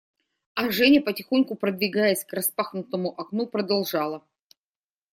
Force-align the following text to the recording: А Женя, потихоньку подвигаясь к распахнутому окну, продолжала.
А 0.55 0.71
Женя, 0.71 0.99
потихоньку 1.03 1.53
подвигаясь 1.55 2.25
к 2.25 2.33
распахнутому 2.33 3.11
окну, 3.21 3.45
продолжала. 3.45 4.23